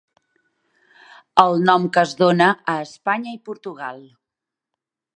[1.43, 4.05] el nom que es dona a Espanya i Portugal